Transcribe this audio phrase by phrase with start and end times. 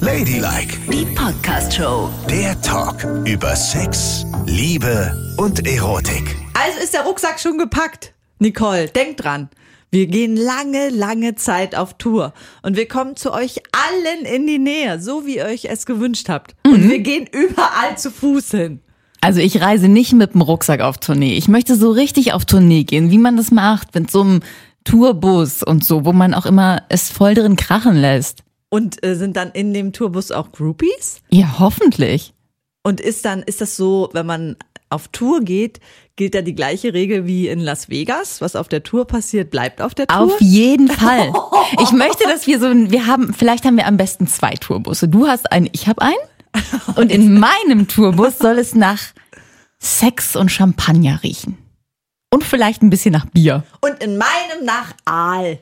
[0.00, 2.08] Ladylike, Die Podcast-Show.
[2.28, 2.96] der Talk
[3.26, 6.36] über Sex, Liebe und Erotik.
[6.54, 8.12] Also ist der Rucksack schon gepackt.
[8.38, 9.48] Nicole, denk dran.
[9.90, 12.32] Wir gehen lange, lange Zeit auf Tour.
[12.62, 16.28] Und wir kommen zu euch allen in die Nähe, so wie ihr euch es gewünscht
[16.28, 16.54] habt.
[16.66, 18.80] Und wir gehen überall zu Fuß hin.
[19.20, 21.34] Also ich reise nicht mit dem Rucksack auf Tournee.
[21.36, 24.40] Ich möchte so richtig auf Tournee gehen, wie man das macht, mit so einem
[24.84, 28.43] Tourbus und so, wo man auch immer es voll drin krachen lässt.
[28.74, 31.20] Und äh, sind dann in dem Tourbus auch Groupies?
[31.30, 32.34] Ja, hoffentlich.
[32.82, 34.56] Und ist dann, ist das so, wenn man
[34.90, 35.80] auf Tour geht,
[36.16, 38.40] gilt da die gleiche Regel wie in Las Vegas?
[38.40, 40.18] Was auf der Tour passiert, bleibt auf der Tour?
[40.24, 41.32] Auf jeden Fall.
[41.82, 45.08] Ich möchte, dass wir so, ein- wir haben, vielleicht haben wir am besten zwei Tourbusse.
[45.08, 46.94] Du hast einen, ich habe einen.
[46.96, 47.38] Und in
[47.68, 49.00] meinem Tourbus soll es nach
[49.78, 51.58] Sex und Champagner riechen.
[52.32, 53.64] Und vielleicht ein bisschen nach Bier.
[53.80, 55.58] Und in meinem nach Aal.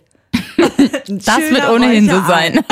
[1.07, 2.65] Das wird ohnehin so sein.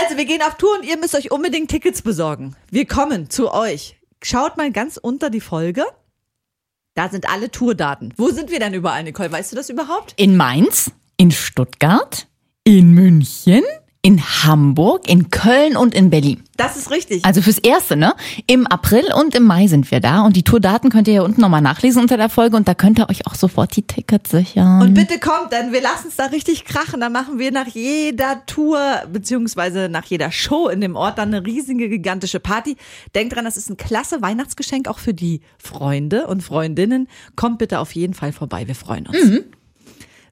[0.00, 2.54] Also, wir gehen auf Tour und ihr müsst euch unbedingt Tickets besorgen.
[2.70, 3.96] Wir kommen zu euch.
[4.22, 5.84] Schaut mal ganz unter die Folge.
[6.94, 8.14] Da sind alle Tourdaten.
[8.16, 9.30] Wo sind wir denn überall, Nicole?
[9.30, 10.14] Weißt du das überhaupt?
[10.16, 12.26] In Mainz, in Stuttgart,
[12.64, 13.62] in München,
[14.06, 16.40] in Hamburg, in Köln und in Berlin.
[16.56, 17.24] Das ist richtig.
[17.24, 18.14] Also fürs Erste, ne?
[18.46, 21.40] Im April und im Mai sind wir da und die Tourdaten könnt ihr hier unten
[21.40, 24.80] nochmal nachlesen unter der Folge und da könnt ihr euch auch sofort die Tickets sichern.
[24.80, 27.00] und bitte kommt, denn wir lassen es da richtig krachen.
[27.00, 28.78] Da machen wir nach jeder Tour
[29.12, 32.76] beziehungsweise nach jeder Show in dem Ort dann eine riesige, gigantische Party.
[33.16, 37.08] Denkt dran, das ist ein klasse Weihnachtsgeschenk auch für die Freunde und Freundinnen.
[37.34, 38.68] Kommt bitte auf jeden Fall vorbei.
[38.68, 39.24] Wir freuen uns.
[39.24, 39.44] Mhm.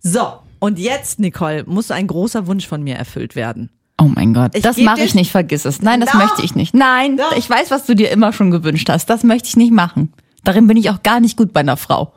[0.00, 3.70] So, und jetzt, Nicole, muss ein großer Wunsch von mir erfüllt werden.
[4.00, 5.80] oh mein Gott, Ich das mache ich nicht, vergiss es.
[5.82, 6.18] Nein, das Doch.
[6.18, 6.74] möchte ich nicht.
[6.74, 7.36] Nein, Doch.
[7.36, 9.08] ich weiß, was du dir immer schon gewünscht hast.
[9.10, 10.12] Das möchte ich nicht machen.
[10.42, 12.12] Darin bin ich auch gar nicht gut bei einer Frau.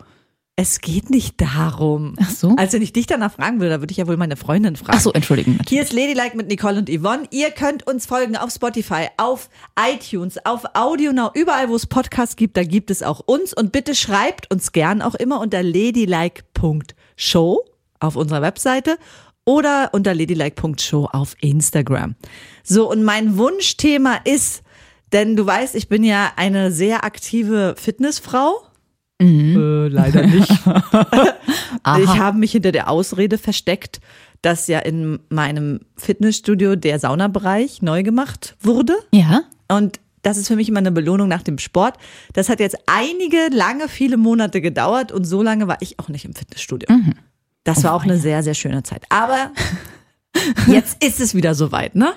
[0.59, 2.15] Es geht nicht darum.
[2.19, 2.55] Ach so.
[2.57, 4.97] Also wenn ich dich danach fragen will, da würde ich ja wohl meine Freundin fragen.
[4.97, 5.59] Ach so, entschuldigen.
[5.69, 7.25] Hier ist Ladylike mit Nicole und Yvonne.
[7.29, 12.57] Ihr könnt uns folgen auf Spotify, auf iTunes, auf AudioNow, überall wo es Podcasts gibt,
[12.57, 13.53] da gibt es auch uns.
[13.53, 17.59] Und bitte schreibt uns gern auch immer unter ladylike.show
[17.99, 18.97] auf unserer Webseite
[19.45, 22.15] oder unter ladylike.show auf Instagram.
[22.63, 24.61] So, und mein Wunschthema ist,
[25.13, 28.61] denn du weißt, ich bin ja eine sehr aktive Fitnessfrau.
[29.55, 30.51] Äh, leider nicht.
[32.01, 34.01] Ich habe mich hinter der Ausrede versteckt,
[34.41, 38.93] dass ja in meinem Fitnessstudio der Saunabereich neu gemacht wurde.
[39.13, 39.43] Ja?
[39.69, 41.95] Und das ist für mich immer eine Belohnung nach dem Sport.
[42.33, 46.25] Das hat jetzt einige, lange, viele Monate gedauert und so lange war ich auch nicht
[46.25, 46.87] im Fitnessstudio.
[47.67, 49.03] Das war auch eine sehr, sehr schöne Zeit.
[49.09, 49.51] Aber
[50.67, 52.13] jetzt ist es wieder soweit, ne?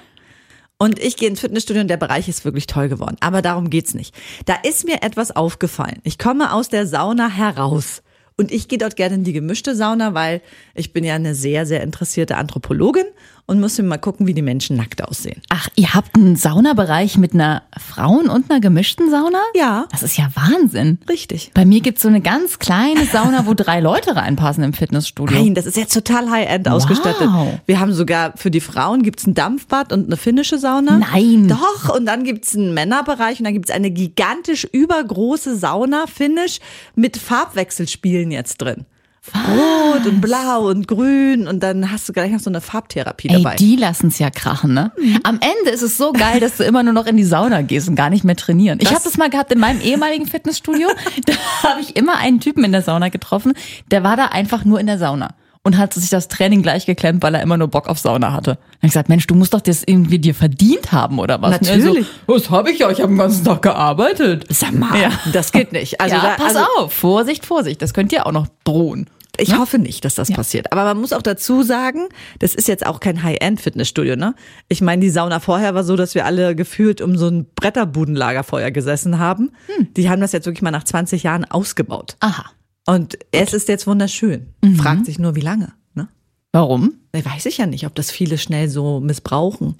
[0.78, 3.16] Und ich gehe ins Fitnessstudio und der Bereich ist wirklich toll geworden.
[3.18, 4.14] Aber darum geht's nicht.
[4.46, 5.98] Da ist mir etwas aufgefallen.
[6.04, 8.02] Ich komme aus der Sauna heraus.
[8.36, 10.40] Und ich gehe dort gerne in die gemischte Sauna, weil
[10.74, 13.04] ich bin ja eine sehr, sehr interessierte Anthropologin
[13.50, 15.42] und muss mir mal gucken, wie die Menschen nackt aussehen.
[15.48, 19.40] Ach, ihr habt einen Saunabereich mit einer Frauen- und einer gemischten Sauna?
[19.56, 19.86] Ja.
[19.90, 20.98] Das ist ja Wahnsinn.
[21.08, 21.50] Richtig.
[21.52, 25.36] Bei mir gibt's so eine ganz kleine Sauna, wo drei Leute reinpassen im Fitnessstudio.
[25.36, 27.28] Nein, das ist jetzt total high-end ausgestattet.
[27.66, 30.98] Wir haben sogar für die Frauen gibt's ein Dampfbad und eine finnische Sauna.
[30.98, 31.48] Nein.
[31.48, 36.60] Doch, und dann gibt's einen Männerbereich und dann gibt's eine gigantisch übergroße Sauna, finnisch,
[36.94, 38.86] mit Farbwechselspielen jetzt drin.
[39.34, 43.42] Rot und blau und grün und dann hast du gleich noch so eine Farbtherapie Ey,
[43.42, 43.56] dabei.
[43.56, 44.92] die lassen's ja krachen, ne?
[45.24, 47.88] Am Ende ist es so geil, dass du immer nur noch in die Sauna gehst
[47.88, 48.78] und gar nicht mehr trainieren.
[48.80, 50.88] Ich Das- habe das mal gehabt in meinem ehemaligen Fitnessstudio.
[51.26, 51.34] Da
[51.68, 53.52] habe ich immer einen Typen in der Sauna getroffen,
[53.90, 57.22] der war da einfach nur in der Sauna und hat sich das Training gleich geklemmt,
[57.22, 58.52] weil er immer nur Bock auf Sauna hatte.
[58.52, 61.60] Dann hab ich gesagt, Mensch, du musst doch das irgendwie dir verdient haben oder was?
[61.68, 62.06] Er Natürlich.
[62.26, 62.90] So, was habe ich ja?
[62.90, 64.46] Ich habe den ganzen Tag gearbeitet.
[64.48, 65.10] Sag mal, Ja.
[65.32, 66.00] das geht nicht.
[66.00, 69.08] Also ja, da, pass also, auf, Vorsicht, Vorsicht, das könnte ja auch noch drohen.
[69.38, 70.70] Ich hoffe nicht, dass das passiert.
[70.72, 72.08] Aber man muss auch dazu sagen,
[72.40, 74.34] das ist jetzt auch kein High-End-Fitnessstudio, ne?
[74.68, 78.70] Ich meine, die Sauna vorher war so, dass wir alle gefühlt um so ein Bretterbudenlagerfeuer
[78.70, 79.50] gesessen haben.
[79.96, 82.16] Die haben das jetzt wirklich mal nach 20 Jahren ausgebaut.
[82.20, 82.44] Aha.
[82.90, 84.52] Und es ist jetzt wunderschön.
[84.76, 86.08] Fragt sich nur, wie lange, ne?
[86.50, 86.94] Warum?
[87.12, 89.76] Weiß ich ja nicht, ob das viele schnell so missbrauchen.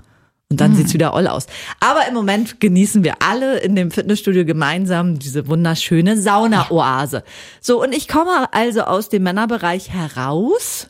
[0.49, 1.49] Und dann sieht's wieder oll aus.
[1.81, 7.25] Aber im Moment genießen wir alle in dem Fitnessstudio gemeinsam diese wunderschöne Sauna-Oase.
[7.61, 10.89] So, und ich komme also aus dem Männerbereich heraus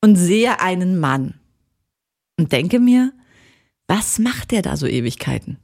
[0.00, 1.34] und sehe einen Mann
[2.36, 3.12] und denke mir,
[3.86, 5.58] was macht der da so Ewigkeiten?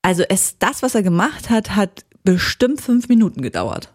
[0.00, 3.92] Also es, das, was er gemacht hat, hat bestimmt fünf Minuten gedauert.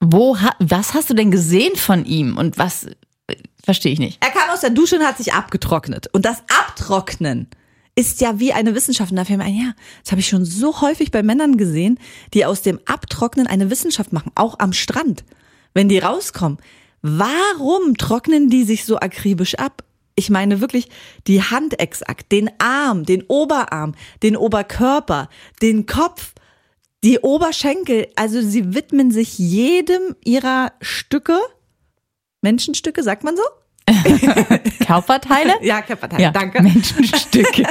[0.00, 4.22] Wo ha was hast du denn gesehen von ihm und was äh, verstehe ich nicht.
[4.22, 6.08] Er kam aus der Dusche und hat sich abgetrocknet.
[6.12, 7.48] Und das Abtrocknen
[7.94, 9.10] ist ja wie eine Wissenschaft.
[9.10, 9.72] Und da fällt mir ein, ja,
[10.02, 11.98] das habe ich schon so häufig bei Männern gesehen,
[12.34, 15.24] die aus dem Abtrocknen eine Wissenschaft machen, auch am Strand.
[15.72, 16.58] Wenn die rauskommen,
[17.02, 19.82] warum trocknen die sich so akribisch ab?
[20.16, 20.88] ich meine wirklich
[21.26, 25.28] die Hand exakt, den Arm, den Oberarm, den Oberkörper,
[25.62, 26.32] den Kopf,
[27.06, 28.08] die Oberschenkel.
[28.16, 31.38] Also sie widmen sich jedem ihrer Stücke,
[32.42, 33.42] Menschenstücke, sagt man so?
[34.84, 35.54] Körperteile?
[35.62, 36.60] Ja, Körperteile, Ja, danke.
[36.62, 37.64] Menschenstücke.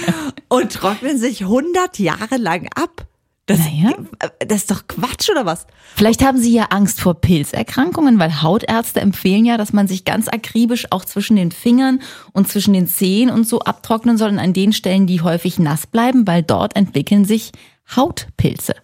[0.48, 3.06] Und trocknen sich 100 Jahre lang ab.
[3.46, 3.92] Das, Naja.
[4.40, 5.66] das ist doch Quatsch, oder was?
[5.96, 10.28] Vielleicht haben Sie ja Angst vor Pilzerkrankungen, weil Hautärzte empfehlen ja, dass man sich ganz
[10.28, 12.00] akribisch auch zwischen den Fingern
[12.32, 15.86] und zwischen den Zehen und so abtrocknen soll und an den Stellen, die häufig nass
[15.86, 17.52] bleiben, weil dort entwickeln sich
[17.94, 18.74] Hautpilze.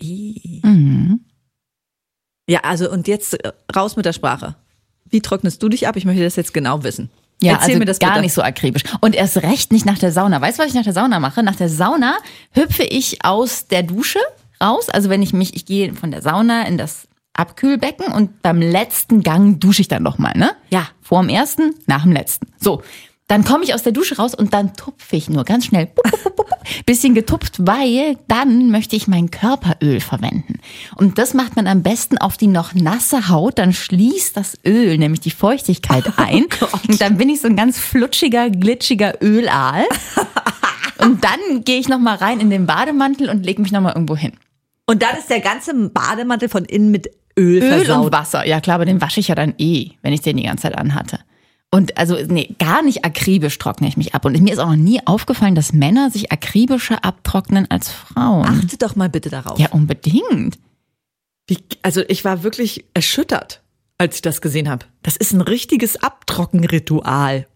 [0.00, 1.20] Mhm.
[2.48, 4.56] Ja, also und jetzt äh, raus mit der Sprache.
[5.08, 5.96] Wie trocknest du dich ab?
[5.96, 7.10] Ich möchte das jetzt genau wissen.
[7.42, 8.22] Ja, Erzähl also mir das gar bitte.
[8.22, 8.82] nicht so akribisch.
[9.00, 10.40] Und erst recht nicht nach der Sauna.
[10.40, 11.42] Weißt du, was ich nach der Sauna mache?
[11.42, 12.16] Nach der Sauna
[12.52, 14.20] hüpfe ich aus der Dusche
[14.62, 14.88] raus.
[14.88, 19.22] Also wenn ich mich, ich gehe von der Sauna in das Abkühlbecken und beim letzten
[19.22, 20.52] Gang dusche ich dann nochmal, ne?
[20.70, 20.88] Ja.
[21.02, 22.46] Vor dem ersten, nach dem letzten.
[22.58, 22.82] So.
[23.28, 25.88] Dann komme ich aus der Dusche raus und dann tupfe ich nur ganz schnell.
[26.86, 30.60] Bisschen getupft, weil dann möchte ich mein Körperöl verwenden.
[30.94, 33.58] Und das macht man am besten auf die noch nasse Haut.
[33.58, 36.46] Dann schließt das Öl nämlich die Feuchtigkeit ein.
[36.88, 39.84] und dann bin ich so ein ganz flutschiger, glitschiger Ölaal.
[40.98, 44.32] und dann gehe ich nochmal rein in den Bademantel und lege mich nochmal irgendwo hin.
[44.86, 48.06] Und dann ist der ganze Bademantel von innen mit Öl, Öl versaut.
[48.06, 48.46] und Wasser.
[48.46, 50.78] Ja klar, aber den wasche ich ja dann eh, wenn ich den die ganze Zeit
[50.78, 51.18] anhatte.
[51.76, 54.24] Und also, nee, gar nicht akribisch trockne ich mich ab.
[54.24, 58.46] Und mir ist auch noch nie aufgefallen, dass Männer sich akribischer abtrocknen als Frauen.
[58.46, 59.58] Achte doch mal bitte darauf.
[59.58, 60.58] Ja, unbedingt.
[61.46, 63.60] Wie, also ich war wirklich erschüttert,
[63.98, 64.86] als ich das gesehen habe.
[65.02, 67.46] Das ist ein richtiges Abtrockenritual.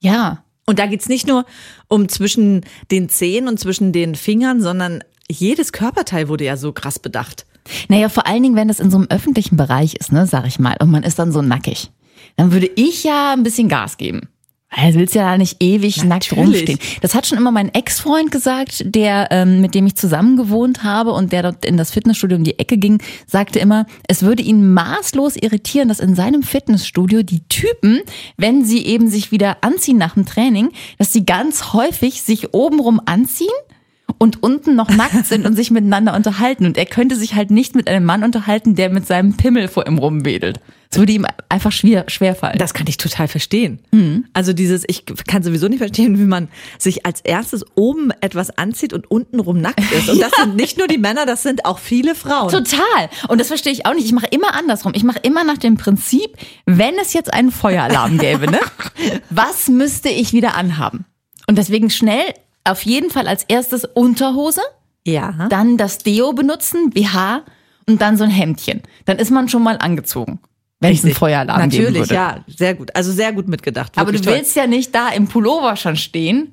[0.00, 0.44] Ja.
[0.66, 1.46] Und da geht's nicht nur
[1.88, 6.98] um zwischen den Zehen und zwischen den Fingern, sondern jedes Körperteil wurde ja so krass
[6.98, 7.46] bedacht.
[7.88, 10.58] Naja, vor allen Dingen, wenn das in so einem öffentlichen Bereich ist, ne, sag ich
[10.58, 11.90] mal, und man ist dann so nackig.
[12.36, 14.28] Dann würde ich ja ein bisschen Gas geben.
[14.76, 16.60] Weil du willst ja da nicht ewig nackt Natürlich.
[16.60, 16.78] rumstehen.
[17.00, 21.12] Das hat schon immer mein Ex-Freund gesagt, der, ähm, mit dem ich zusammen gewohnt habe
[21.12, 24.74] und der dort in das Fitnessstudio um die Ecke ging, sagte immer, es würde ihn
[24.74, 28.00] maßlos irritieren, dass in seinem Fitnessstudio die Typen,
[28.36, 33.00] wenn sie eben sich wieder anziehen nach dem Training, dass sie ganz häufig sich obenrum
[33.06, 33.48] anziehen
[34.18, 36.66] und unten noch nackt sind und sich miteinander unterhalten.
[36.66, 39.86] Und er könnte sich halt nicht mit einem Mann unterhalten, der mit seinem Pimmel vor
[39.86, 40.60] ihm rumwedelt.
[40.90, 42.56] Es würde ihm einfach schwer, schwer fallen.
[42.58, 43.80] Das kann ich total verstehen.
[43.90, 44.24] Mhm.
[44.32, 46.48] Also dieses, ich kann sowieso nicht verstehen, wie man
[46.78, 50.08] sich als erstes oben etwas anzieht und untenrum nackt ist.
[50.08, 52.50] Und das sind nicht nur die Männer, das sind auch viele Frauen.
[52.50, 53.10] Total.
[53.28, 54.06] Und das verstehe ich auch nicht.
[54.06, 54.92] Ich mache immer andersrum.
[54.94, 58.60] Ich mache immer nach dem Prinzip, wenn es jetzt einen Feueralarm gäbe, ne?
[59.30, 61.04] Was müsste ich wieder anhaben?
[61.46, 62.32] Und deswegen schnell
[62.64, 64.62] auf jeden Fall als erstes Unterhose,
[65.06, 65.48] Ja.
[65.50, 67.42] dann das Deo benutzen, BH
[67.86, 68.82] und dann so ein Hemdchen.
[69.04, 70.40] Dann ist man schon mal angezogen.
[70.80, 72.14] Wenn es einen Feueralarm geben Natürlich, würde.
[72.14, 72.44] ja.
[72.46, 72.94] Sehr gut.
[72.94, 73.92] Also sehr gut mitgedacht.
[73.96, 74.34] Aber du toll.
[74.34, 76.52] willst ja nicht da im Pullover schon stehen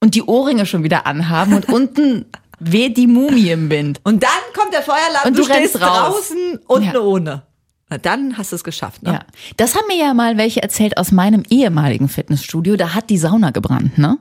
[0.00, 2.24] und die Ohrringe schon wieder anhaben und unten
[2.58, 4.00] weht die Mumie im Wind.
[4.02, 6.14] Und dann kommt der Feueralarm, Und du, du rennst stehst raus.
[6.30, 6.98] draußen und Ja.
[7.00, 7.42] ohne.
[7.90, 9.02] Na, dann hast du es geschafft.
[9.02, 9.12] Ne?
[9.12, 9.20] Ja.
[9.58, 12.76] Das haben mir ja mal welche erzählt aus meinem ehemaligen Fitnessstudio.
[12.76, 14.18] Da hat die Sauna gebrannt, ne?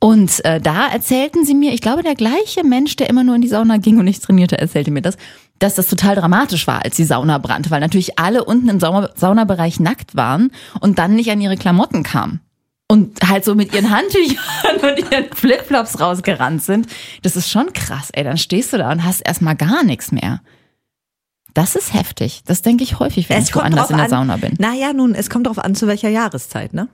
[0.00, 3.40] Und äh, da erzählten sie mir, ich glaube, der gleiche Mensch, der immer nur in
[3.40, 5.16] die Sauna ging und nicht trainierte, erzählte mir das,
[5.62, 9.10] dass das total dramatisch war, als die Sauna brannte, weil natürlich alle unten im Sauna
[9.14, 10.50] Saunabereich nackt waren
[10.80, 12.40] und dann nicht an ihre Klamotten kamen.
[12.88, 16.88] Und halt so mit ihren Handtüchern und ihren Flipflops rausgerannt sind.
[17.22, 18.24] Das ist schon krass, ey.
[18.24, 20.42] Dann stehst du da und hast erstmal gar nichts mehr.
[21.54, 22.42] Das ist heftig.
[22.44, 24.54] Das denke ich häufig, wenn ich woanders in der Sauna bin.
[24.58, 26.88] Naja, nun, es kommt darauf an, zu welcher Jahreszeit, ne?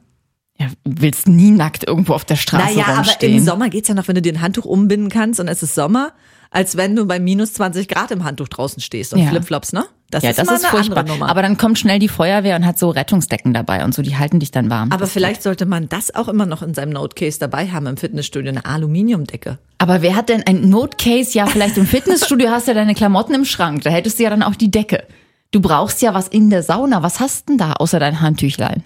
[0.59, 3.39] Ja, willst nie nackt irgendwo auf der Straße naja, aber rumstehen.
[3.39, 5.75] im Sommer geht's ja noch, wenn du dir ein Handtuch umbinden kannst und es ist
[5.75, 6.13] Sommer,
[6.50, 9.28] als wenn du bei minus 20 Grad im Handtuch draußen stehst und Ja.
[9.28, 9.85] Flipflops, ne?
[10.11, 11.05] Das ja, ist das ist eine furchtbar.
[11.28, 14.40] Aber dann kommt schnell die Feuerwehr und hat so Rettungsdecken dabei und so, die halten
[14.40, 14.90] dich dann warm.
[14.90, 18.50] Aber vielleicht sollte man das auch immer noch in seinem Notecase dabei haben im Fitnessstudio,
[18.50, 19.59] eine Aluminiumdecke.
[19.76, 21.37] Aber wer hat denn ein Notcase?
[21.37, 23.83] Ja, vielleicht im Fitnessstudio hast du ja deine Klamotten im Schrank.
[23.83, 25.05] Da hättest du ja dann auch die Decke.
[25.50, 27.02] Du brauchst ja was in der Sauna.
[27.02, 28.85] Was hast denn da außer dein Handtüchlein?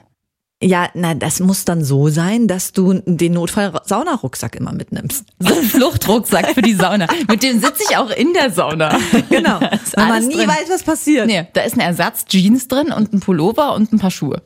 [0.63, 5.25] Ja, na, das muss dann so sein, dass du den Notfall-Saunarucksack immer mitnimmst.
[5.41, 7.09] So ein Fluchtrucksack für die Sauna.
[7.29, 8.97] Mit dem sitze ich auch in der Sauna.
[9.29, 9.61] Genau.
[9.61, 10.49] Weil man nie drin.
[10.49, 11.27] weiß, was passiert.
[11.27, 14.43] Nee, da ist ein Ersatz Jeans drin und ein Pullover und ein paar Schuhe.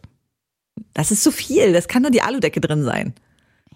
[0.95, 1.73] Das ist zu viel.
[1.73, 3.15] Das kann nur die Aludecke drin sein.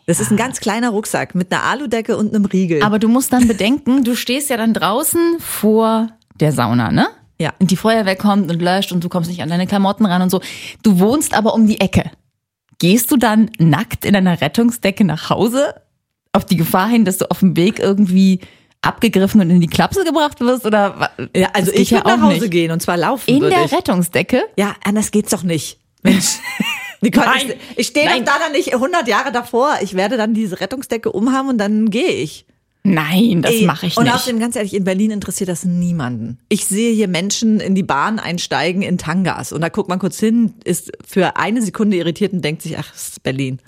[0.07, 2.83] Das ist ein ganz kleiner Rucksack mit einer Aludecke und einem Riegel.
[2.83, 6.09] Aber du musst dann bedenken, du stehst ja dann draußen vor
[6.41, 7.09] der Sauna, ne?
[7.39, 7.53] Ja.
[7.59, 10.31] Und die Feuerwehr kommt und löscht und du kommst nicht an deine Klamotten ran und
[10.31, 10.41] so.
[10.83, 12.11] Du wohnst aber um die Ecke.
[12.81, 15.75] Gehst du dann nackt in einer Rettungsdecke nach Hause?
[16.33, 18.41] Auf die Gefahr hin, dass du auf dem Weg irgendwie
[18.83, 20.65] abgegriffen und in die Klapse gebracht wirst?
[20.67, 22.51] Oder ja, also ich ja würde nach auch Hause nicht.
[22.51, 23.73] gehen und zwar laufen In der ich.
[23.73, 24.43] Rettungsdecke?
[24.57, 25.79] Ja, anders geht's doch nicht.
[26.03, 26.39] Mensch.
[27.03, 27.53] Nicole, Nein.
[27.73, 29.79] ich, ich stehe doch da dann nicht 100 Jahre davor.
[29.83, 32.47] Ich werde dann diese Rettungsdecke umhaben und dann gehe ich.
[32.83, 34.15] Nein, das mache ich und nicht.
[34.15, 36.39] außerdem, ganz ehrlich, in Berlin interessiert das niemanden.
[36.49, 40.19] Ich sehe hier Menschen in die Bahn einsteigen in Tangas und da guckt man kurz
[40.19, 43.59] hin, ist für eine Sekunde irritiert und denkt sich, ach, das ist Berlin.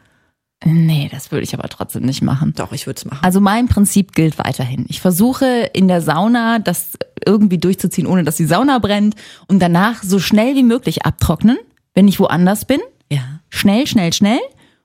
[0.64, 2.54] nee, das würde ich aber trotzdem nicht machen.
[2.56, 3.22] Doch, ich würde es machen.
[3.22, 4.86] Also mein Prinzip gilt weiterhin.
[4.88, 6.92] Ich versuche in der Sauna das
[7.26, 9.14] irgendwie durchzuziehen, ohne dass die Sauna brennt
[9.46, 11.58] und danach so schnell wie möglich abtrocknen,
[11.94, 12.80] wenn ich woanders bin.
[13.10, 13.40] Ja.
[13.50, 14.40] Schnell, schnell, schnell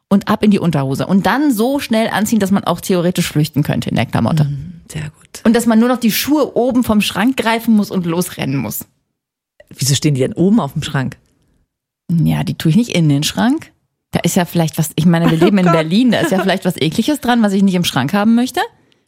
[0.10, 1.08] und ab in die Unterhose.
[1.08, 4.50] Und dann so schnell anziehen, dass man auch theoretisch flüchten könnte in der Klamotte.
[4.90, 5.42] Sehr gut.
[5.44, 8.86] Und dass man nur noch die Schuhe oben vom Schrank greifen muss und losrennen muss.
[9.70, 11.18] Wieso stehen die denn oben auf dem Schrank?
[12.10, 13.74] Ja, die tue ich nicht in den Schrank.
[14.12, 15.74] Da ist ja vielleicht was, ich meine, wir leben in Gott.
[15.74, 18.62] Berlin, da ist ja vielleicht was ekliges dran, was ich nicht im Schrank haben möchte.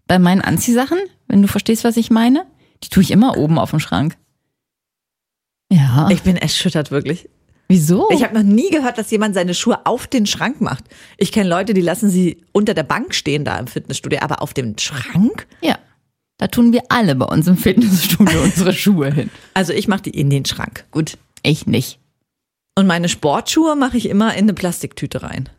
[0.05, 2.45] Bei meinen Anziehsachen, wenn du verstehst, was ich meine.
[2.83, 4.17] Die tue ich immer oben auf dem Schrank.
[5.71, 6.09] Ja.
[6.09, 7.29] Ich bin erschüttert, wirklich.
[7.71, 8.09] Wieso?
[8.11, 10.85] Ich habe noch nie gehört, dass jemand seine Schuhe auf den Schrank macht.
[11.17, 14.53] Ich kenne Leute, die lassen sie unter der Bank stehen da im Fitnessstudio, aber auf
[14.53, 15.47] dem Schrank?
[15.61, 15.77] ja.
[16.39, 19.29] Da tun wir alle bei uns im Fitnessstudio unsere Schuhe hin.
[19.53, 20.85] Also ich mache die in den Schrank.
[20.89, 21.99] Gut, ich nicht.
[22.75, 25.49] Und meine Sportschuhe mache ich immer in eine Plastiktüte rein.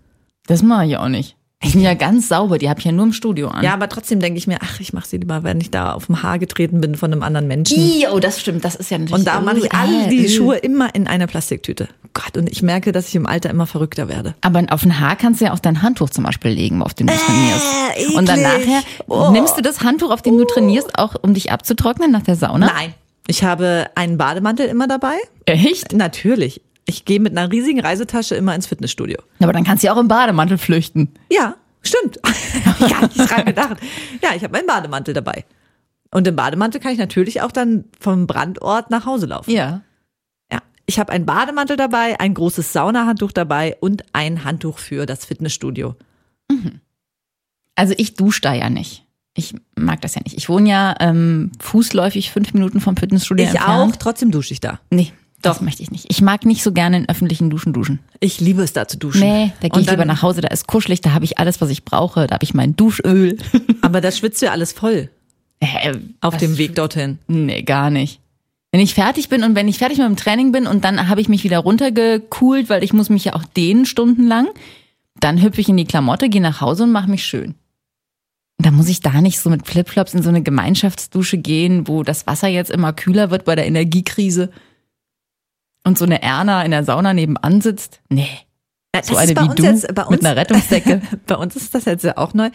[0.46, 1.36] Das mache ich auch nicht.
[1.62, 3.62] Die sind ja ganz sauber, die habe ich ja nur im Studio an.
[3.62, 6.06] Ja, aber trotzdem denke ich mir, ach, ich mache sie lieber, wenn ich da auf
[6.06, 7.76] dem Haar getreten bin von einem anderen Menschen.
[7.78, 9.18] Ih, oh, das stimmt, das ist ja natürlich.
[9.20, 10.28] Und da mache ich oh, all äh, die äh.
[10.30, 11.88] Schuhe immer in einer Plastiktüte.
[12.14, 14.34] Gott, und ich merke, dass ich im Alter immer verrückter werde.
[14.40, 17.06] Aber auf ein Haar kannst du ja auch dein Handtuch zum Beispiel legen, auf dem
[17.08, 17.66] du trainierst.
[17.96, 18.16] eklig.
[18.16, 19.28] Und dann nachher Oh.
[19.30, 22.72] nimmst du das Handtuch, auf dem du trainierst, auch um dich abzutrocknen nach der Sauna?
[22.74, 22.94] Nein.
[23.26, 25.14] Ich habe einen Bademantel immer dabei.
[25.44, 25.92] Echt?
[25.92, 26.62] Natürlich.
[26.90, 29.18] Ich gehe mit einer riesigen Reisetasche immer ins Fitnessstudio.
[29.38, 31.14] Aber dann kannst du ja auch im Bademantel flüchten.
[31.30, 32.18] Ja, stimmt.
[32.80, 33.76] Ich gar nicht dran gedacht.
[34.22, 35.44] Ja, ich habe meinen Bademantel dabei.
[36.10, 39.50] Und im Bademantel kann ich natürlich auch dann vom Brandort nach Hause laufen.
[39.52, 39.82] Ja.
[40.50, 40.58] Ja.
[40.86, 45.94] Ich habe einen Bademantel dabei, ein großes Saunahandtuch dabei und ein Handtuch für das Fitnessstudio.
[47.76, 49.04] Also ich dusche da ja nicht.
[49.36, 50.36] Ich mag das ja nicht.
[50.36, 53.98] Ich wohne ja ähm, fußläufig fünf Minuten vom Fitnessstudio Ich auch, entfernt.
[54.00, 54.80] trotzdem dusche ich da.
[54.90, 56.06] Nee, das möchte ich nicht.
[56.08, 58.00] Ich mag nicht so gerne in öffentlichen Duschen duschen.
[58.20, 59.20] Ich liebe es da zu duschen.
[59.22, 61.70] Nee, da gehe ich lieber nach Hause, da ist kuschelig, da habe ich alles, was
[61.70, 62.26] ich brauche.
[62.26, 63.38] Da habe ich mein Duschöl.
[63.82, 65.10] Aber da schwitzt ja alles voll
[65.60, 67.18] Äh, auf dem Weg dorthin.
[67.26, 68.20] Nee, gar nicht.
[68.72, 71.20] Wenn ich fertig bin und wenn ich fertig mit dem Training bin und dann habe
[71.20, 74.46] ich mich wieder runtergekühlt, weil ich muss mich ja auch dehnen stundenlang,
[75.18, 77.54] dann hüpfe ich in die Klamotte, gehe nach Hause und mache mich schön.
[78.58, 82.26] Da muss ich da nicht so mit Flipflops in so eine Gemeinschaftsdusche gehen, wo das
[82.26, 84.50] Wasser jetzt immer kühler wird bei der Energiekrise
[85.84, 88.00] und so eine Erna in der Sauna nebenan sitzt.
[88.08, 88.28] Nee,
[88.92, 91.02] Das so ist eine bei wie uns du jetzt, bei uns, mit einer Rettungsdecke.
[91.26, 92.50] bei uns ist das jetzt ja auch neu,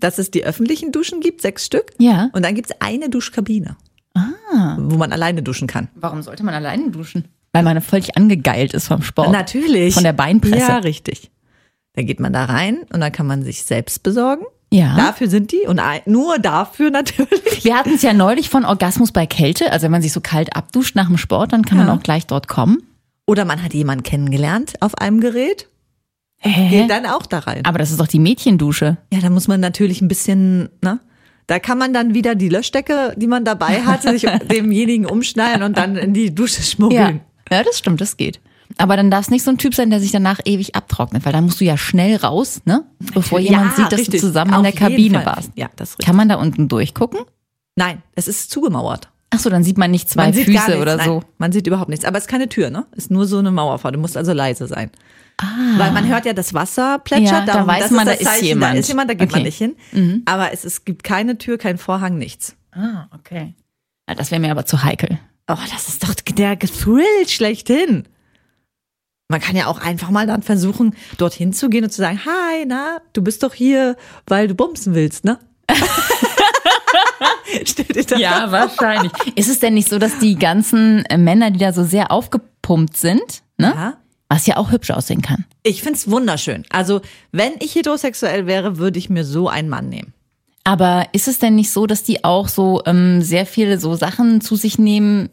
[0.00, 1.92] dass es die öffentlichen Duschen gibt, sechs Stück.
[1.98, 2.30] Ja.
[2.32, 3.76] Und dann gibt es eine Duschkabine,
[4.16, 5.88] Ah, wo man alleine duschen kann.
[5.94, 7.28] warum sollte man alleine duschen?
[7.52, 9.30] Weil man völlig angegeilt ist vom Sport.
[9.30, 9.94] Natürlich.
[9.94, 10.56] Von der Beinpresse.
[10.58, 11.30] Ja, richtig.
[11.94, 14.44] Dann geht man da rein und dann kann man sich selbst besorgen.
[14.74, 14.96] Ja.
[14.96, 17.64] Dafür sind die und nur dafür natürlich.
[17.64, 19.70] Wir hatten es ja neulich von Orgasmus bei Kälte.
[19.72, 21.84] Also wenn man sich so kalt abduscht nach dem Sport, dann kann Ja.
[21.84, 22.82] man auch gleich dort kommen.
[23.26, 25.68] Oder man hat jemanden kennengelernt auf einem Gerät,
[26.38, 26.68] Hä?
[26.68, 27.64] geht dann auch da rein.
[27.64, 28.96] Aber das ist doch die Mädchendusche.
[29.12, 30.98] Ja, da muss man natürlich ein bisschen, ne?
[31.46, 35.76] Da kann man dann wieder die Löschdecke, die man dabei hatte, sich demjenigen umschneiden und
[35.78, 37.20] dann in die Dusche schmuggeln.
[37.50, 38.40] Ja, das stimmt, das geht.
[38.78, 41.32] Aber dann darf es nicht so ein Typ sein, der sich danach ewig abtrocknet, weil
[41.32, 42.84] dann musst du ja schnell raus, ne?
[43.14, 44.20] Bevor jemand Ja, sieht, dass richtig.
[44.20, 45.26] du zusammen in Auf der jeden Kabine Fall.
[45.36, 45.50] warst.
[45.54, 46.06] Ja, das ist richtig.
[46.06, 47.20] Kann man da unten durchgucken?
[47.76, 49.10] Nein, es ist zugemauert.
[49.30, 51.22] Ach so, dann sieht man nicht zwei man Füße nichts, oder nein, so.
[51.38, 52.04] Man sieht überhaupt nichts.
[52.04, 52.86] Aber es ist keine Tür, ne?
[52.92, 53.94] Ist nur so eine Mauerfahrt.
[53.94, 54.90] Du musst also leise sein.
[55.76, 57.32] Weil man hört ja, das Wasser plätschert.
[57.32, 57.38] Ah.
[57.40, 58.74] Ja, da darum, weiß das man, ist da das ist Zeichen, jemand.
[58.74, 59.48] Da ist jemand, da geht man Okay.
[59.48, 60.22] nicht hin.
[60.26, 62.54] Aber es, es gibt keine Tür, kein Vorhang, nichts.
[62.72, 63.54] Ah, okay.
[64.08, 65.18] Ja, das wäre mir aber zu heikel.
[65.48, 68.04] Oh, das ist doch der Thrill schlechthin.
[69.28, 72.66] Man kann ja auch einfach mal dann versuchen, dorthin zu gehen und zu sagen, hi,
[72.66, 75.38] na, du bist doch hier, weil du bumsen willst, ne?
[78.16, 79.12] Ja, wahrscheinlich.
[79.34, 82.96] Ist es denn nicht so, dass die ganzen äh, Männer, die da so sehr aufgepumpt
[82.96, 83.72] sind, ne?
[83.74, 83.96] Ja.
[84.28, 85.44] Was ja auch hübsch aussehen kann.
[85.62, 86.64] Ich find's wunderschön.
[86.70, 90.12] Also, wenn ich heterosexuell wäre, würde ich mir so einen Mann nehmen.
[90.64, 94.40] Aber ist es denn nicht so, dass die auch so ähm, sehr viele so Sachen
[94.40, 95.28] zu sich nehmen,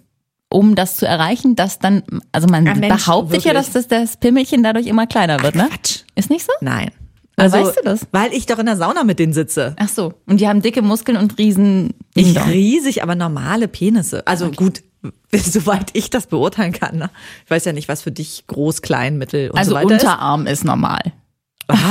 [0.52, 3.74] um das zu erreichen, dass dann, also man Ja, Mensch, behauptet ja, wirklich.
[3.74, 5.68] dass das, das Pimmelchen dadurch immer kleiner wird, ne?
[5.70, 6.02] Quatsch.
[6.16, 6.52] Ist nicht so?
[6.62, 6.92] Nein.
[7.38, 8.08] Woher weißt du das?
[8.12, 9.76] Weil ich doch in der Sauna mit denen sitze.
[9.80, 10.14] Ach so.
[10.28, 14.28] Und die haben dicke Muskeln und riesen Nicht riesig, aber normale Penisse.
[14.28, 14.84] Also gut,
[15.34, 16.98] soweit ich das beurteilen kann.
[16.98, 17.10] Ne?
[17.46, 20.04] Ich weiß ja nicht, was für dich groß, klein, mittel und Also so weiter ist.
[20.04, 21.02] Unterarm ist normal.
[21.68, 21.80] Was?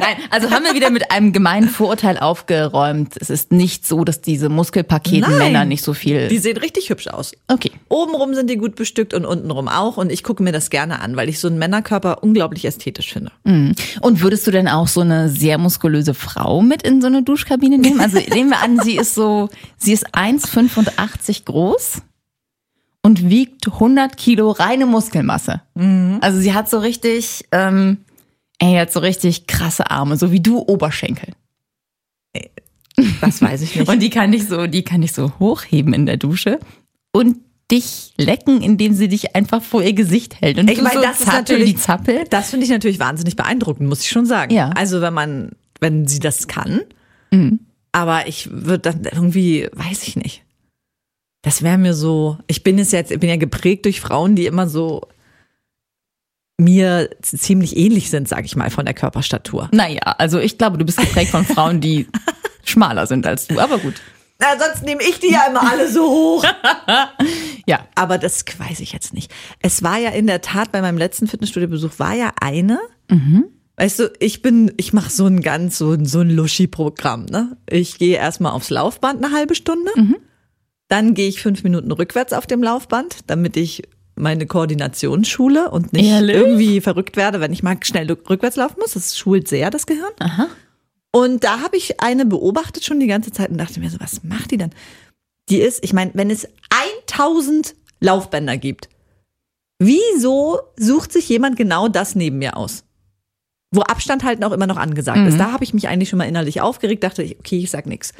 [0.00, 3.14] Nein, also haben wir wieder mit einem gemeinen Vorurteil aufgeräumt.
[3.20, 5.38] Es ist nicht so, dass diese Muskelpaketen.
[5.38, 6.28] Männer nicht so viel.
[6.28, 7.32] Die sehen richtig hübsch aus.
[7.48, 7.72] Okay.
[7.88, 9.96] Obenrum sind die gut bestückt und untenrum auch.
[9.96, 13.32] Und ich gucke mir das gerne an, weil ich so einen Männerkörper unglaublich ästhetisch finde.
[14.00, 17.78] Und würdest du denn auch so eine sehr muskulöse Frau mit in so eine Duschkabine
[17.78, 18.00] nehmen?
[18.00, 22.02] Also nehmen wir an, sie ist so, sie ist 1,85 groß
[23.02, 25.60] und wiegt 100 Kilo reine Muskelmasse.
[26.20, 27.98] Also sie hat so richtig, ähm,
[28.58, 31.32] ey, hat so richtig krasse Arme, so wie du Oberschenkel.
[33.20, 33.88] Das weiß ich nicht.
[33.88, 36.60] Und die kann dich so, die kann dich so hochheben in der Dusche
[37.12, 37.38] und
[37.70, 40.58] dich lecken, indem sie dich einfach vor ihr Gesicht hält.
[40.58, 42.24] Und Ich meine, so das ist zappel natürlich- die Zappel.
[42.30, 44.52] Das finde ich natürlich wahnsinnig beeindruckend, muss ich schon sagen.
[44.54, 44.68] Ja.
[44.70, 46.82] Also wenn man, wenn sie das kann.
[47.90, 50.44] Aber ich würde dann irgendwie, weiß ich nicht.
[51.42, 54.46] Das wäre mir so, ich bin es jetzt, ich bin ja geprägt durch Frauen, die
[54.46, 55.02] immer so
[56.58, 59.68] mir ziemlich ähnlich sind, sag ich mal, von der Körperstatur.
[59.72, 62.06] Naja, also ich glaube, du bist geprägt von Frauen, die
[62.64, 63.94] schmaler sind als du, aber gut.
[64.38, 66.44] Na, sonst nehme ich die ja immer alle so hoch.
[67.66, 67.86] Ja.
[67.94, 69.32] Aber das weiß ich jetzt nicht.
[69.60, 72.78] Es war ja in der Tat bei meinem letzten Fitnessstudio-Besuch war ja eine.
[73.76, 77.24] Weißt du, ich bin, ich mache so ein ganz so ein so ein Luschi-Programm.
[77.24, 79.90] Ne, ich gehe erstmal aufs Laufband eine halbe Stunde,
[80.88, 83.84] dann gehe ich fünf Minuten rückwärts auf dem Laufband, damit ich
[84.16, 86.36] meine Koordination schule und nicht Ehrlich?
[86.36, 88.92] irgendwie verrückt werde, wenn ich mal schnell rückwärts laufen muss.
[88.92, 90.12] Das schult sehr das Gehirn.
[90.20, 90.48] Aha.
[91.12, 94.24] Und da habe ich eine beobachtet schon die ganze Zeit und dachte mir so, was
[94.24, 94.70] macht die denn?
[95.48, 96.48] Die ist, ich meine, wenn es
[97.06, 98.88] 1000 Laufbänder gibt,
[99.78, 102.84] wieso sucht sich jemand genau das neben mir aus?
[103.70, 105.38] Wo Abstand halten auch immer noch angesagt ist.
[105.38, 108.12] Da habe ich mich eigentlich schon mal innerlich aufgeregt, dachte ich, okay, ich sag nichts.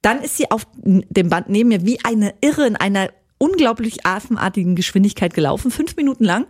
[0.00, 3.10] Dann ist sie auf dem Band neben mir wie eine Irre in einer
[3.42, 6.46] unglaublich affenartigen Geschwindigkeit gelaufen, fünf Minuten lang.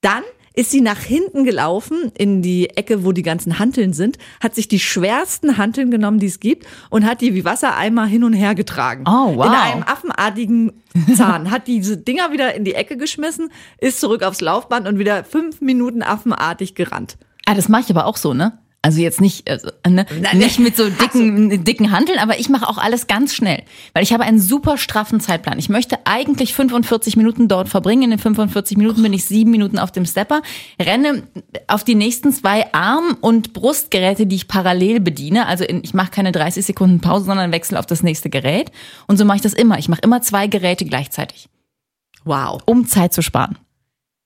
[0.00, 0.24] Dann
[0.54, 4.66] ist sie nach hinten gelaufen in die Ecke, wo die ganzen Hanteln sind, hat sich
[4.66, 8.56] die schwersten Hanteln genommen, die es gibt und hat die wie Wassereimer hin und her
[8.56, 9.04] getragen.
[9.06, 9.46] Oh, wow.
[9.46, 10.82] In einem affenartigen
[11.16, 11.52] Zahn.
[11.52, 15.60] Hat diese Dinger wieder in die Ecke geschmissen, ist zurück aufs Laufband und wieder fünf
[15.60, 17.18] Minuten affenartig gerannt.
[17.46, 18.58] Ah, das mache ich aber auch so, ne?
[18.82, 20.06] Also jetzt nicht, also, ne?
[20.22, 23.62] Nein, nicht mit so dicken, dicken Handeln, aber ich mache auch alles ganz schnell,
[23.92, 25.58] weil ich habe einen super straffen Zeitplan.
[25.58, 28.04] Ich möchte eigentlich 45 Minuten dort verbringen.
[28.04, 30.40] In den 45 Minuten bin ich sieben Minuten auf dem Stepper,
[30.80, 31.24] renne
[31.66, 35.46] auf die nächsten zwei Arm- und Brustgeräte, die ich parallel bediene.
[35.46, 38.72] Also in, ich mache keine 30 Sekunden Pause, sondern wechsle auf das nächste Gerät.
[39.06, 39.78] Und so mache ich das immer.
[39.78, 41.50] Ich mache immer zwei Geräte gleichzeitig,
[42.24, 42.62] Wow.
[42.64, 43.58] um Zeit zu sparen.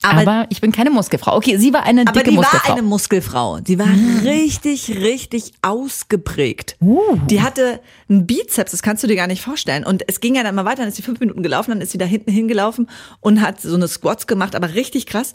[0.05, 1.37] Aber- Aber, ich bin keine Muskelfrau.
[1.37, 2.73] Okay, sie war eine Aber dicke die war Muskelfrau.
[2.73, 3.61] eine Muskelfrau.
[3.61, 3.89] Die war
[4.25, 6.77] richtig, richtig ausgeprägt.
[6.81, 9.85] Die hatte einen Bizeps, das kannst du dir gar nicht vorstellen.
[9.85, 11.93] Und es ging ja dann mal weiter, dann ist sie fünf Minuten gelaufen, dann ist
[11.93, 12.89] sie da hinten hingelaufen
[13.21, 15.35] und hat so eine Squats gemacht, aber richtig krass.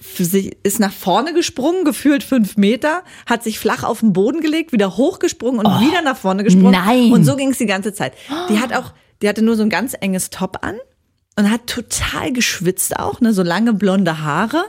[0.00, 4.40] Für sich ist nach vorne gesprungen, gefühlt fünf Meter, hat sich flach auf den Boden
[4.40, 6.72] gelegt, wieder hochgesprungen und wieder nach vorne gesprungen.
[6.72, 7.12] nein.
[7.12, 8.14] Und so ging es die ganze Zeit.
[8.48, 10.76] Die hat auch, die hatte nur so ein ganz enges Top an
[11.36, 14.64] und hat total geschwitzt auch, ne, so lange blonde Haare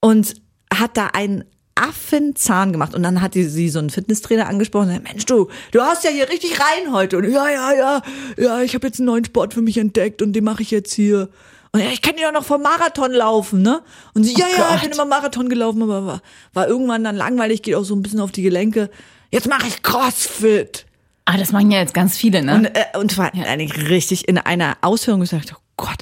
[0.00, 0.34] und
[0.72, 2.94] hat da einen Affenzahn gemacht.
[2.94, 4.88] Und dann hat die, sie so einen Fitnesstrainer angesprochen.
[4.88, 7.18] und sagt, Mensch, du, du hast ja hier richtig rein heute.
[7.18, 8.02] Und ja, ja, ja,
[8.36, 10.92] ja, ich habe jetzt einen neuen Sport für mich entdeckt und den mache ich jetzt
[10.92, 11.28] hier.
[11.72, 13.82] Und ja, ich kenne ja noch vom Marathon laufen, ne?
[14.14, 16.22] Und sie, ja, ja, ich bin immer Marathon gelaufen, aber war,
[16.54, 18.90] war irgendwann dann langweilig, geht auch so ein bisschen auf die Gelenke.
[19.30, 20.86] Jetzt mache ich Crossfit.
[21.30, 22.54] Ah, das machen ja jetzt ganz viele, ne?
[22.54, 25.98] Und, äh, und war eigentlich richtig in einer Ausführung gesagt, oh Gott.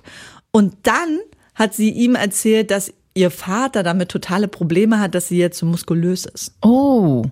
[0.53, 1.19] Und dann
[1.57, 5.67] hat sie ihm erzählt, dass ihr Vater damit totale Probleme hat, dass sie jetzt so
[5.67, 6.55] muskulös ist.
[6.63, 7.25] oh.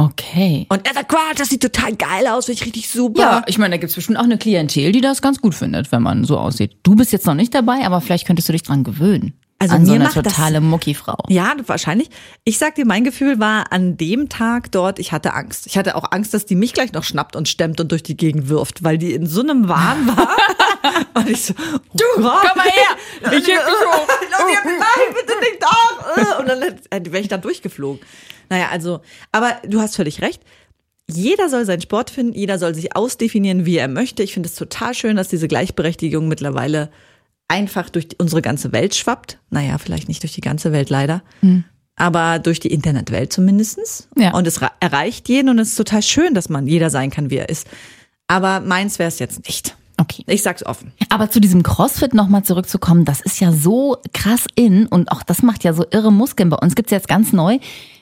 [0.00, 0.66] Okay.
[0.68, 3.20] Und er sagt, Quatsch, das sieht total geil aus, finde ich richtig super.
[3.20, 6.02] Ja, ich meine, da gibt's bestimmt auch eine Klientel, die das ganz gut findet, wenn
[6.02, 6.76] man so aussieht.
[6.84, 9.37] Du bist jetzt noch nicht dabei, aber vielleicht könntest du dich dran gewöhnen.
[9.60, 11.16] Also an so mir eine macht das- totale Muckifrau.
[11.28, 12.10] Ja, wahrscheinlich.
[12.44, 15.66] Ich sag dir, mein Gefühl war an dem Tag dort, ich hatte Angst.
[15.66, 18.16] Ich hatte auch Angst, dass die mich gleich noch schnappt und stemmt und durch die
[18.16, 20.28] Gegend wirft, weil die in so einem Wahn war.
[21.14, 22.96] und ich so, du, komm mal her.
[23.32, 24.06] Ich heb dich hoch.
[24.64, 26.38] Nein, bitte nicht da.
[26.38, 28.00] Und dann wäre ich da durchgeflogen.
[28.48, 29.00] Naja, also,
[29.32, 30.40] aber du hast völlig recht.
[31.10, 34.22] Jeder soll seinen Sport finden, jeder soll sich ausdefinieren, wie er möchte.
[34.22, 36.90] Ich finde es total schön, dass diese Gleichberechtigung mittlerweile
[37.48, 39.38] einfach durch unsere ganze Welt schwappt.
[39.50, 41.22] Naja, vielleicht nicht durch die ganze Welt leider,
[41.96, 44.08] aber durch die Internetwelt zumindestens.
[44.16, 44.34] Ja.
[44.34, 47.36] Und es erreicht jeden und es ist total schön, dass man jeder sein kann, wie
[47.36, 47.66] er ist.
[48.28, 49.74] Aber meins wäre es jetzt nicht.
[50.00, 50.22] Okay.
[50.28, 50.92] Ich sag's offen.
[51.08, 55.42] Aber zu diesem CrossFit nochmal zurückzukommen, das ist ja so krass in und auch das
[55.42, 56.50] macht ja so irre Muskeln.
[56.50, 57.58] Bei uns gibt's jetzt ganz neu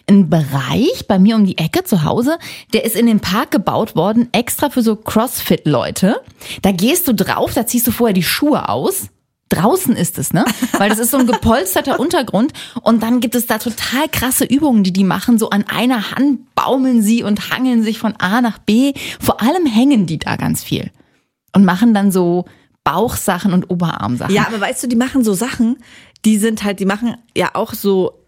[0.09, 2.39] einen Bereich bei mir um die Ecke zu Hause,
[2.73, 6.21] der ist in den Park gebaut worden, extra für so CrossFit-Leute.
[6.63, 9.09] Da gehst du drauf, da ziehst du vorher die Schuhe aus.
[9.49, 10.45] Draußen ist es, ne?
[10.73, 14.83] Weil das ist so ein gepolsterter Untergrund und dann gibt es da total krasse Übungen,
[14.83, 15.39] die die machen.
[15.39, 18.93] So an einer Hand baumeln sie und hangeln sich von A nach B.
[19.21, 20.91] Vor allem hängen die da ganz viel
[21.55, 22.47] und machen dann so
[22.85, 24.35] Bauchsachen und Oberarmsachen.
[24.35, 25.79] Ja, aber weißt du, die machen so Sachen,
[26.25, 28.23] die sind halt, die machen ja auch so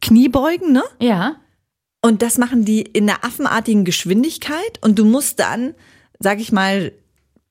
[0.00, 0.82] Kniebeugen, ne?
[1.00, 1.36] Ja.
[2.02, 5.74] Und das machen die in einer affenartigen Geschwindigkeit und du musst dann,
[6.18, 6.92] sag ich mal,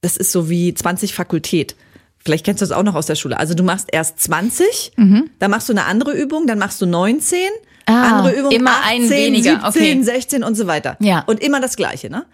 [0.02, 1.76] das ist so wie 20 Fakultät.
[2.26, 3.38] Vielleicht kennst du das auch noch aus der Schule.
[3.38, 4.94] Also du machst erst 20,
[5.40, 7.40] dann machst du eine andere Übung, dann machst du 19,
[7.88, 7.94] Mhm.
[7.94, 10.04] Ah, andere Übung immer 18, ein weniger, 17, okay.
[10.04, 10.96] 16 und so weiter.
[11.02, 11.24] Ja.
[11.28, 12.26] Und immer das Gleiche, ne?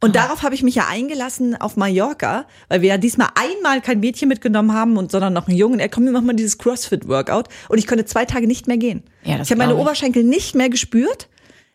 [0.00, 3.98] Und darauf habe ich mich ja eingelassen auf Mallorca, weil wir ja diesmal einmal kein
[3.98, 5.80] Mädchen mitgenommen haben und sondern noch einen Jungen.
[5.80, 9.02] Er kommt, wir machen mal dieses CrossFit-Workout und ich konnte zwei Tage nicht mehr gehen.
[9.24, 9.78] Ja, das ich habe meine ich.
[9.78, 11.28] Oberschenkel nicht mehr gespürt.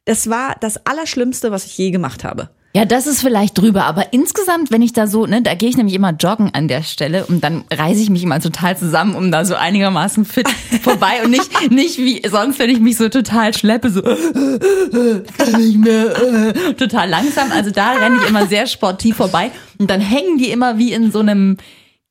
[0.06, 2.50] Das war das Allerschlimmste, was ich je gemacht habe.
[2.76, 5.78] Ja, das ist vielleicht drüber, aber insgesamt, wenn ich da so, ne, da gehe ich
[5.78, 9.32] nämlich immer joggen an der Stelle und dann reiße ich mich immer total zusammen, um
[9.32, 10.48] da so einigermaßen fit
[10.82, 15.78] vorbei und nicht, nicht wie sonst, wenn ich mich so total schleppe, so kann nicht
[15.78, 17.52] mehr, äh, total langsam.
[17.52, 21.12] Also da renne ich immer sehr sportiv vorbei und dann hängen die immer wie in
[21.12, 21.58] so einem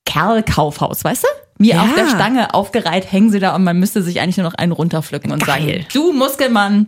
[0.04, 1.28] Kerlkaufhaus, weißt du?
[1.58, 1.82] Wie Ja.
[1.82, 4.72] auf der Stange aufgereiht hängen sie da und man müsste sich eigentlich nur noch einen
[4.72, 5.60] runterpflücken und Geil.
[5.66, 6.86] sagen, du Muskelmann,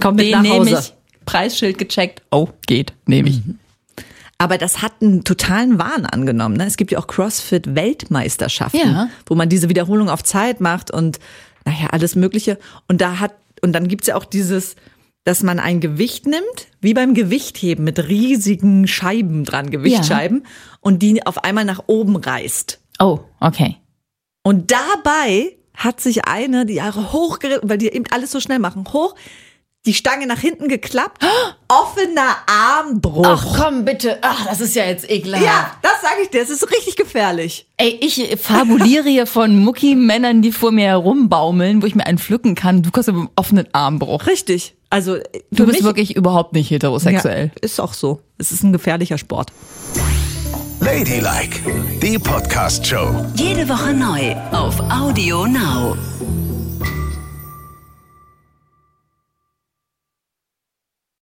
[0.00, 0.78] Komm mit den nach nehme Hause.
[0.80, 0.92] ich.
[1.26, 2.22] Preisschild gecheckt.
[2.30, 3.42] Oh, geht, nehme ich.
[4.38, 6.56] Aber das hat einen totalen Wahn angenommen.
[6.56, 6.66] Ne?
[6.66, 9.08] Es gibt ja auch CrossFit-Weltmeisterschaften, Ja.
[9.26, 11.18] wo man diese Wiederholung auf Zeit macht und
[11.64, 12.58] naja, alles Mögliche.
[12.88, 14.76] Und da hat, und dann gibt's ja auch dieses,
[15.24, 20.44] dass man ein Gewicht nimmt, wie beim Gewichtheben mit riesigen Scheiben dran, Gewichtsscheiben,
[20.80, 22.78] und die auf einmal nach oben reißt.
[23.00, 23.76] Oh, okay.
[24.44, 28.84] Und dabei hat sich eine die Jahre hochgeritten, weil die eben alles so schnell machen,
[28.92, 29.14] hoch,
[29.86, 31.24] die Stange nach hinten geklappt,
[31.68, 33.56] offener Armbruch.
[33.56, 34.18] komm bitte.
[34.22, 35.44] Ach, das ist ja jetzt ekelhaft.
[35.44, 37.66] Ja, das sage ich dir, es ist richtig gefährlich.
[37.76, 42.54] Ey, ich fabuliere hier von Mucki-Männern, die vor mir herumbaumeln, wo ich mir einen pflücken
[42.54, 42.82] kann.
[42.82, 44.26] Du kannst mit einem offenen Armbruch.
[44.26, 44.74] Richtig.
[44.90, 45.22] Also Du
[45.56, 47.46] für bist mich, wirklich überhaupt nicht heterosexuell.
[47.54, 48.20] Ja, ist auch so.
[48.38, 49.50] Es ist ein gefährlicher Sport.
[50.80, 51.60] Ladylike,
[52.02, 53.26] die Podcast-Show.
[53.34, 55.96] Jede Woche neu auf Audio Now.